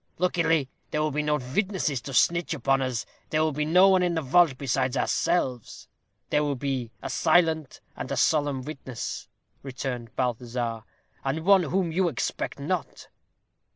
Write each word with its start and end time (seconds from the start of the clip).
Luckily 0.17 0.67
there 0.89 0.99
will 1.03 1.11
be 1.11 1.21
no 1.21 1.37
vitnesses 1.37 2.01
to 2.01 2.13
snitch 2.15 2.55
upon 2.55 2.81
us. 2.81 3.05
There 3.29 3.43
will 3.43 3.51
be 3.51 3.65
no 3.65 3.89
one 3.89 4.01
in 4.01 4.15
the 4.15 4.23
vault 4.23 4.57
besides 4.57 4.97
ourselves." 4.97 5.87
"There 6.31 6.43
will 6.43 6.55
be 6.55 6.89
a 7.03 7.09
silent 7.11 7.81
and 7.95 8.11
a 8.11 8.17
solemn 8.17 8.63
witness," 8.63 9.27
returned 9.61 10.15
Balthazar, 10.15 10.85
"and 11.23 11.45
one 11.45 11.61
whom 11.65 11.91
you 11.91 12.09
expect 12.09 12.57
not." 12.57 13.09